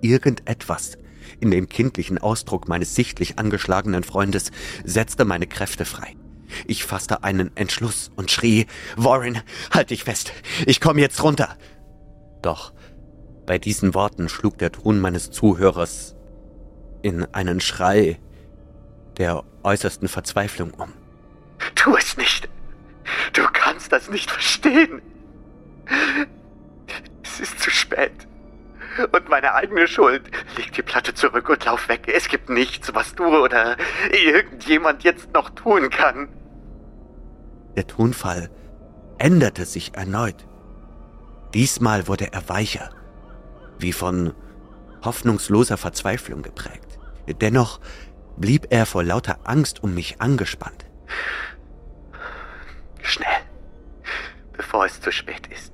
Irgendetwas 0.01 0.97
in 1.39 1.51
dem 1.51 1.67
kindlichen 1.67 2.17
Ausdruck 2.17 2.67
meines 2.67 2.95
sichtlich 2.95 3.39
angeschlagenen 3.39 4.03
Freundes 4.03 4.51
setzte 4.83 5.25
meine 5.25 5.47
Kräfte 5.47 5.85
frei. 5.85 6.15
Ich 6.67 6.83
fasste 6.85 7.23
einen 7.23 7.55
Entschluss 7.55 8.11
und 8.15 8.31
schrie, 8.31 8.67
Warren, 8.95 9.41
halt 9.73 9.89
dich 9.89 10.03
fest, 10.03 10.31
ich 10.65 10.79
komme 10.79 11.01
jetzt 11.01 11.21
runter. 11.23 11.57
Doch 12.41 12.73
bei 13.45 13.57
diesen 13.57 13.93
Worten 13.93 14.29
schlug 14.29 14.57
der 14.57 14.71
Ton 14.71 14.99
meines 14.99 15.31
Zuhörers 15.31 16.15
in 17.01 17.25
einen 17.33 17.59
Schrei 17.59 18.19
der 19.17 19.43
äußersten 19.63 20.07
Verzweiflung 20.07 20.71
um. 20.71 20.93
Tu 21.75 21.95
es 21.95 22.17
nicht. 22.17 22.49
Du 23.33 23.43
kannst 23.51 23.91
das 23.91 24.09
nicht 24.09 24.31
verstehen. 24.31 25.01
Es 27.23 27.39
ist 27.39 27.59
zu 27.59 27.69
spät. 27.69 28.27
Und 29.11 29.29
meine 29.29 29.53
eigene 29.53 29.87
Schuld. 29.87 30.23
Leg 30.55 30.71
die 30.71 30.81
Platte 30.81 31.13
zurück 31.13 31.49
und 31.49 31.65
lauf 31.65 31.89
weg. 31.89 32.07
Es 32.07 32.29
gibt 32.29 32.49
nichts, 32.49 32.93
was 32.93 33.13
du 33.15 33.25
oder 33.25 33.75
irgendjemand 34.11 35.03
jetzt 35.03 35.33
noch 35.33 35.49
tun 35.49 35.89
kann. 35.89 36.29
Der 37.75 37.87
Tonfall 37.87 38.49
änderte 39.17 39.65
sich 39.65 39.95
erneut. 39.95 40.47
Diesmal 41.53 42.07
wurde 42.07 42.31
er 42.31 42.47
weicher, 42.47 42.89
wie 43.79 43.93
von 43.93 44.33
hoffnungsloser 45.03 45.77
Verzweiflung 45.77 46.41
geprägt. 46.41 46.99
Dennoch 47.41 47.79
blieb 48.37 48.67
er 48.69 48.85
vor 48.85 49.03
lauter 49.03 49.39
Angst 49.43 49.83
um 49.83 49.93
mich 49.93 50.21
angespannt. 50.21 50.85
Bevor 54.75 54.85
es 54.87 54.99
zu 54.99 55.09
spät 55.09 55.47
ist. 55.47 55.73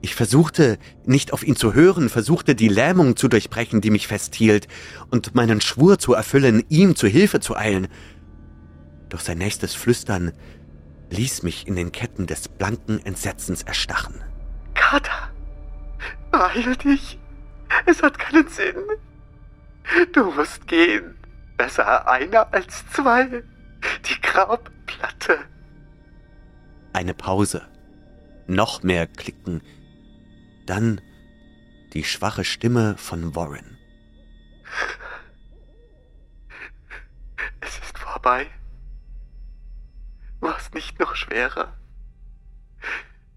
Ich 0.00 0.14
versuchte, 0.14 0.78
nicht 1.04 1.34
auf 1.34 1.46
ihn 1.46 1.54
zu 1.54 1.74
hören, 1.74 2.08
versuchte 2.08 2.54
die 2.54 2.68
Lähmung 2.68 3.14
zu 3.14 3.28
durchbrechen, 3.28 3.82
die 3.82 3.90
mich 3.90 4.06
festhielt, 4.06 4.68
und 5.10 5.34
meinen 5.34 5.60
Schwur 5.60 5.98
zu 5.98 6.14
erfüllen, 6.14 6.64
ihm 6.70 6.96
zu 6.96 7.08
Hilfe 7.08 7.40
zu 7.40 7.56
eilen. 7.56 7.88
Doch 9.10 9.20
sein 9.20 9.36
nächstes 9.36 9.74
Flüstern 9.74 10.32
ließ 11.10 11.42
mich 11.42 11.66
in 11.66 11.76
den 11.76 11.92
Ketten 11.92 12.26
des 12.26 12.48
blanken 12.48 13.04
Entsetzens 13.04 13.62
erstarren. 13.64 14.22
Kata, 14.72 15.30
beeil 16.30 16.74
dich. 16.76 17.18
Es 17.84 18.02
hat 18.02 18.18
keinen 18.18 18.48
Sinn. 18.48 18.76
Du 20.14 20.30
musst 20.30 20.66
gehen. 20.66 21.16
Besser 21.58 22.08
einer 22.08 22.50
als 22.54 22.82
zwei. 22.92 23.42
Die 24.06 24.20
Grabplatte. 24.22 25.38
Eine 26.94 27.12
Pause. 27.12 27.62
Noch 28.46 28.82
mehr 28.82 29.06
Klicken. 29.06 29.62
Dann 30.66 31.00
die 31.92 32.04
schwache 32.04 32.44
Stimme 32.44 32.96
von 32.96 33.34
Warren. 33.34 33.78
Es 37.60 37.78
ist 37.78 37.98
vorbei. 37.98 38.50
Es 40.66 40.72
nicht 40.72 40.98
noch 40.98 41.14
schwerer? 41.14 41.76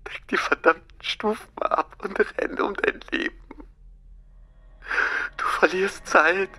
Deck 0.07 0.27
die 0.29 0.37
verdammten 0.37 1.01
Stufen 1.01 1.51
ab 1.59 1.95
und 2.01 2.19
renn 2.19 2.59
um 2.59 2.73
dein 2.73 2.99
Leben. 3.11 3.35
Du 5.37 5.45
verlierst 5.45 6.07
Zeit. 6.07 6.49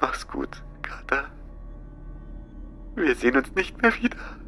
Mach's 0.00 0.26
gut, 0.28 0.62
Kata. 0.82 1.30
Wir 2.94 3.14
sehen 3.16 3.36
uns 3.36 3.50
nicht 3.54 3.80
mehr 3.80 3.94
wieder. 3.96 4.38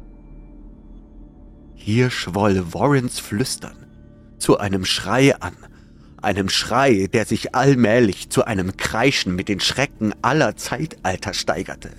Hier 1.83 2.11
schwoll 2.11 2.63
Warrens 2.73 3.19
Flüstern 3.19 3.87
zu 4.37 4.59
einem 4.59 4.85
Schrei 4.85 5.35
an, 5.39 5.57
einem 6.21 6.47
Schrei, 6.47 7.09
der 7.11 7.25
sich 7.25 7.55
allmählich 7.55 8.29
zu 8.29 8.45
einem 8.45 8.77
Kreischen 8.77 9.35
mit 9.35 9.49
den 9.49 9.59
Schrecken 9.59 10.13
aller 10.21 10.55
Zeitalter 10.55 11.33
steigerte. 11.33 11.89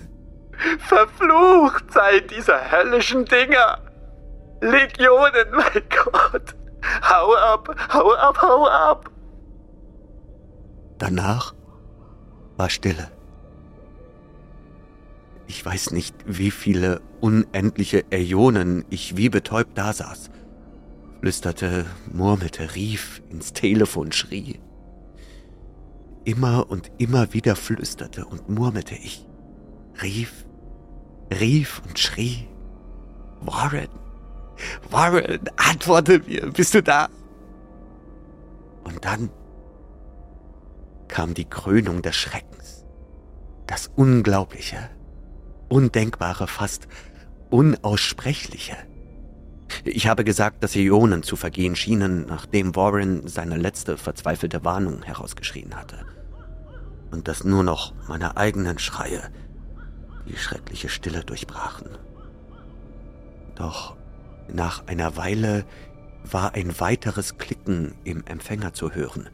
Verflucht 0.87 1.91
sei 1.91 2.21
dieser 2.21 2.71
höllischen 2.71 3.25
Dinger! 3.25 3.79
Legionen, 4.61 5.51
mein 5.51 5.83
Gott! 5.89 6.55
Hau 7.01 7.33
ab, 7.35 7.75
hau 7.91 8.13
ab, 8.13 8.41
hau 8.41 8.65
ab! 8.65 9.11
Danach 10.97 11.53
war 12.55 12.69
Stille. 12.69 13.11
Ich 15.47 15.65
weiß 15.65 15.91
nicht, 15.91 16.15
wie 16.25 16.51
viele 16.51 17.01
unendliche 17.23 18.03
Äonen 18.11 18.83
ich 18.89 19.15
wie 19.15 19.29
betäubt 19.29 19.77
dasaß, 19.77 20.29
flüsterte, 21.21 21.85
murmelte, 22.11 22.75
rief, 22.75 23.23
ins 23.29 23.53
Telefon 23.53 24.11
schrie. 24.11 24.59
Immer 26.25 26.69
und 26.69 26.91
immer 26.97 27.33
wieder 27.33 27.55
flüsterte 27.55 28.25
und 28.25 28.49
murmelte 28.49 28.95
ich, 28.95 29.25
rief, 30.01 30.45
rief 31.31 31.81
und 31.87 31.97
schrie. 31.97 32.45
Warren, 33.39 33.87
Warren, 34.89 35.39
antworte 35.55 36.19
mir, 36.27 36.51
bist 36.51 36.73
du 36.73 36.83
da? 36.83 37.07
Und 38.83 39.05
dann 39.05 39.29
kam 41.07 41.33
die 41.33 41.45
Krönung 41.45 42.01
des 42.01 42.17
Schreckens, 42.17 42.85
das 43.65 43.89
Unglaubliche, 43.95 44.89
Undenkbare, 45.69 46.47
fast 46.47 46.89
Unaussprechliche. 47.53 48.75
Ich 49.83 50.07
habe 50.07 50.23
gesagt, 50.23 50.63
dass 50.63 50.75
Ionen 50.75 51.21
zu 51.21 51.35
vergehen 51.35 51.75
schienen, 51.75 52.25
nachdem 52.25 52.75
Warren 52.75 53.27
seine 53.27 53.57
letzte 53.57 53.95
verzweifelte 53.95 54.65
Warnung 54.65 55.03
herausgeschrien 55.03 55.75
hatte. 55.75 55.99
Und 57.11 57.27
dass 57.27 57.43
nur 57.43 57.61
noch 57.61 57.93
meine 58.07 58.37
eigenen 58.37 58.79
Schreie 58.79 59.29
die 60.27 60.35
schreckliche 60.35 60.89
Stille 60.89 61.23
durchbrachen. 61.23 61.89
Doch 63.53 63.97
nach 64.51 64.87
einer 64.87 65.15
Weile 65.15 65.63
war 66.23 66.55
ein 66.55 66.79
weiteres 66.79 67.37
Klicken 67.37 67.93
im 68.03 68.25
Empfänger 68.25 68.73
zu 68.73 68.95
hören, 68.95 69.29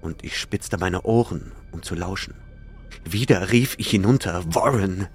und 0.00 0.22
ich 0.22 0.38
spitzte 0.38 0.78
meine 0.78 1.02
Ohren, 1.02 1.50
um 1.72 1.82
zu 1.82 1.96
lauschen. 1.96 2.34
Wieder 3.04 3.50
rief 3.50 3.74
ich 3.76 3.90
hinunter, 3.90 4.44
Warren, 4.54 5.08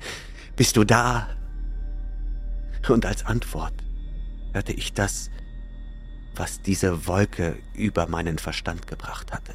bist 0.58 0.76
du 0.76 0.84
da? 0.84 1.30
Und 2.88 3.06
als 3.06 3.26
Antwort 3.26 3.74
hörte 4.54 4.74
ich 4.74 4.94
das, 4.94 5.30
was 6.36 6.62
diese 6.62 7.08
Wolke 7.08 7.58
über 7.74 8.08
meinen 8.08 8.38
Verstand 8.38 8.88
gebracht 8.88 9.34
hatte. 9.34 9.54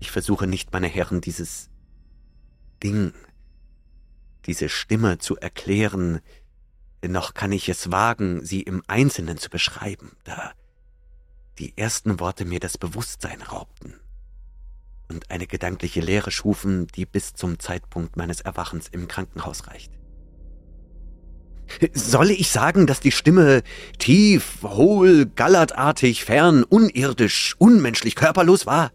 Ich 0.00 0.10
versuche 0.10 0.46
nicht, 0.46 0.72
meine 0.72 0.88
Herren, 0.88 1.20
dieses 1.20 1.70
Ding, 2.82 3.12
diese 4.46 4.68
Stimme 4.68 5.18
zu 5.18 5.36
erklären, 5.36 6.20
noch 7.06 7.34
kann 7.34 7.52
ich 7.52 7.68
es 7.68 7.90
wagen, 7.92 8.44
sie 8.44 8.62
im 8.62 8.82
Einzelnen 8.88 9.38
zu 9.38 9.48
beschreiben, 9.48 10.16
da 10.24 10.52
die 11.58 11.76
ersten 11.78 12.20
Worte 12.20 12.44
mir 12.44 12.60
das 12.60 12.78
Bewusstsein 12.78 13.42
raubten. 13.42 13.94
und 15.08 15.30
eine 15.30 15.46
gedankliche 15.46 16.00
Leere 16.00 16.30
schufen, 16.30 16.86
die 16.88 17.06
bis 17.06 17.34
zum 17.34 17.58
Zeitpunkt 17.58 18.16
meines 18.16 18.40
Erwachens 18.40 18.88
im 18.88 19.08
Krankenhaus 19.08 19.68
reicht. 19.68 19.92
Solle 21.92 22.32
ich 22.32 22.50
sagen, 22.50 22.86
dass 22.86 23.00
die 23.00 23.12
Stimme 23.12 23.62
tief, 23.98 24.62
hohl, 24.62 25.26
gallertartig, 25.26 26.24
fern, 26.24 26.62
unirdisch, 26.64 27.56
unmenschlich, 27.58 28.14
körperlos 28.14 28.66
war? 28.66 28.92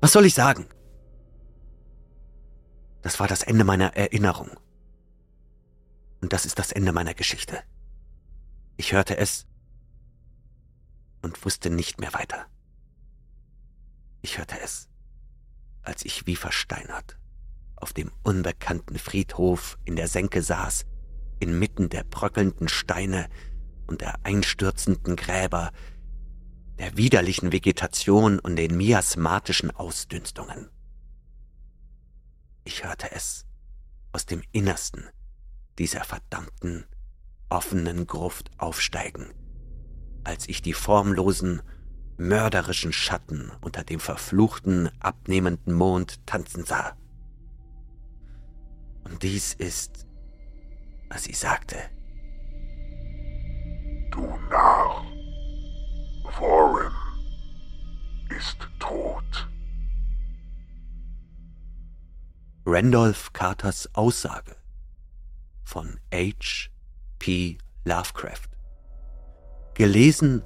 Was 0.00 0.12
soll 0.12 0.26
ich 0.26 0.34
sagen? 0.34 0.66
Das 3.02 3.20
war 3.20 3.28
das 3.28 3.42
Ende 3.42 3.64
meiner 3.64 3.96
Erinnerung. 3.96 4.50
Und 6.20 6.32
das 6.32 6.44
ist 6.44 6.58
das 6.58 6.72
Ende 6.72 6.92
meiner 6.92 7.14
Geschichte. 7.14 7.58
Ich 8.76 8.92
hörte 8.92 9.16
es 9.16 9.46
und 11.22 11.44
wusste 11.44 11.70
nicht 11.70 12.00
mehr 12.00 12.12
weiter. 12.12 12.46
Ich 14.22 14.38
hörte 14.38 14.56
es, 14.60 14.88
als 15.82 16.04
ich 16.04 16.26
wie 16.26 16.36
versteinert 16.36 17.16
auf 17.76 17.92
dem 17.92 18.10
unbekannten 18.22 18.98
Friedhof 18.98 19.78
in 19.84 19.96
der 19.96 20.08
Senke 20.08 20.42
saß, 20.42 20.84
inmitten 21.46 21.88
der 21.88 22.02
bröckelnden 22.02 22.68
Steine 22.68 23.28
und 23.86 24.00
der 24.00 24.24
einstürzenden 24.24 25.14
Gräber, 25.14 25.70
der 26.78 26.96
widerlichen 26.96 27.52
Vegetation 27.52 28.38
und 28.40 28.56
den 28.56 28.76
miasmatischen 28.76 29.70
Ausdünstungen. 29.70 30.68
Ich 32.64 32.84
hörte 32.84 33.12
es 33.12 33.46
aus 34.12 34.26
dem 34.26 34.42
Innersten 34.50 35.04
dieser 35.78 36.04
verdammten, 36.04 36.84
offenen 37.48 38.06
Gruft 38.06 38.50
aufsteigen, 38.58 39.32
als 40.24 40.48
ich 40.48 40.62
die 40.62 40.72
formlosen, 40.72 41.62
mörderischen 42.18 42.92
Schatten 42.92 43.52
unter 43.60 43.84
dem 43.84 44.00
verfluchten, 44.00 44.90
abnehmenden 45.00 45.74
Mond 45.74 46.26
tanzen 46.26 46.64
sah. 46.64 46.96
Und 49.04 49.22
dies 49.22 49.54
ist 49.54 50.05
was 51.08 51.24
sie 51.24 51.32
sagte. 51.32 51.76
Du 54.10 54.22
Narr, 54.50 55.04
Warren 56.38 56.92
ist 58.28 58.68
tot. 58.78 59.48
Randolph 62.64 63.32
Carters 63.32 63.88
Aussage 63.94 64.56
von 65.64 66.00
H. 66.12 66.68
P. 67.18 67.58
Lovecraft. 67.84 68.50
Gelesen 69.74 70.42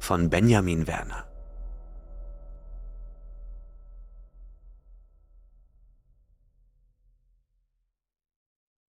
von 0.00 0.30
Benjamin 0.30 0.86
Werner. 0.86 1.26